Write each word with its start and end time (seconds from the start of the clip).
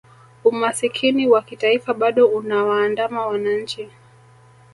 umasikini 0.43 1.27
wa 1.27 1.41
kitaifa 1.41 1.93
bado 1.93 2.27
unawaandama 2.27 3.25
wananchi 3.27 3.89